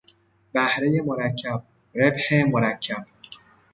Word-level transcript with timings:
بهرهی 0.53 1.01
مرکب، 1.01 1.63
ربح 1.95 2.45
مرکب 2.45 3.05